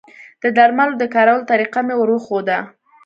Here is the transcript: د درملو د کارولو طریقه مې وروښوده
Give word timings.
د 0.41 0.43
درملو 0.57 0.99
د 1.01 1.03
کارولو 1.15 1.47
طریقه 1.51 1.79
مې 1.87 1.95
وروښوده 1.97 2.57